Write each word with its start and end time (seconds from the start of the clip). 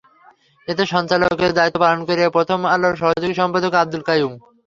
এতে 0.67 0.83
সঞ্চালকের 0.93 1.51
দায়িত্ব 1.57 1.77
পালন 1.83 1.99
করেন 2.07 2.27
প্রথম 2.37 2.59
আলোর 2.73 2.95
সহযোগী 3.01 3.35
সম্পাদক 3.41 3.73
আব্দুল 3.75 4.03
কাইয়ুম। 4.07 4.33